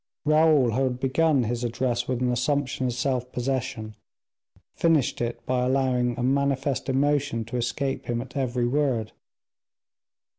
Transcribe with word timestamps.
Raoul, 0.25 0.71
who 0.71 0.83
had 0.85 0.99
begun 0.99 1.43
his 1.43 1.63
address 1.63 2.07
with 2.07 2.21
an 2.23 2.31
assumption 2.31 2.87
of 2.87 2.93
self 2.93 3.31
possession, 3.31 3.93
finished 4.73 5.21
it 5.21 5.45
by 5.45 5.63
allowing 5.63 6.17
a 6.17 6.23
manifest 6.23 6.89
emotion 6.89 7.45
to 7.45 7.57
escape 7.57 8.07
him 8.07 8.19
at 8.19 8.35
every 8.35 8.65
word. 8.65 9.11